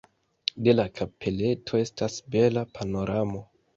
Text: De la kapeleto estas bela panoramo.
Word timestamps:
De 0.67 0.73
la 0.77 0.85
kapeleto 0.99 1.81
estas 1.83 2.17
bela 2.37 2.65
panoramo. 2.79 3.45